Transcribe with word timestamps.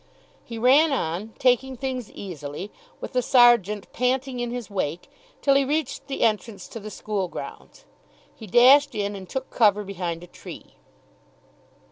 He 0.43 0.57
ran 0.57 0.91
on, 0.91 1.35
taking 1.37 1.77
things 1.77 2.09
easily, 2.13 2.71
with 2.99 3.13
the 3.13 3.21
sergeant 3.21 3.93
panting 3.93 4.39
in 4.39 4.49
his 4.49 4.67
wake, 4.67 5.11
till 5.43 5.53
he 5.53 5.63
reached 5.63 6.07
the 6.07 6.21
entrance 6.23 6.67
to 6.69 6.79
the 6.79 6.89
school 6.89 7.27
grounds. 7.27 7.85
He 8.33 8.47
dashed 8.47 8.95
in 8.95 9.15
and 9.15 9.29
took 9.29 9.51
cover 9.51 9.83
behind 9.83 10.23
a 10.23 10.25
tree. 10.27 10.73